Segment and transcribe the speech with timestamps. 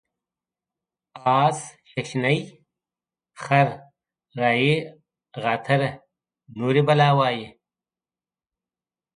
[1.39, 1.59] اس
[1.91, 2.37] ششني،
[3.43, 3.67] خر
[4.39, 4.73] رایي
[5.43, 5.81] غاتر
[6.57, 7.47] نوري بلا وایي.